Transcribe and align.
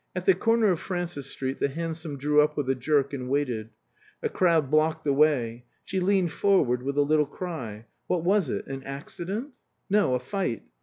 At 0.15 0.25
the 0.25 0.33
corner 0.33 0.71
of 0.71 0.79
Francis 0.79 1.27
Street 1.27 1.59
the 1.59 1.67
hansom 1.69 2.17
drew 2.17 2.41
up 2.41 2.57
with 2.57 2.67
a 2.67 2.73
jerk 2.73 3.13
and 3.13 3.29
waited. 3.29 3.69
A 4.23 4.29
crowd 4.29 4.71
blocked 4.71 5.03
the 5.03 5.13
way. 5.13 5.65
She 5.85 5.99
leaned 5.99 6.31
forward 6.31 6.81
with 6.81 6.97
a 6.97 7.03
little 7.03 7.27
cry. 7.27 7.85
What 8.07 8.23
was 8.23 8.49
it? 8.49 8.65
An 8.65 8.81
accident? 8.81 9.51
No; 9.91 10.15
a 10.15 10.19
fight. 10.19 10.63